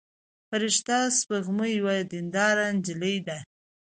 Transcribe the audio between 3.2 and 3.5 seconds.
ده.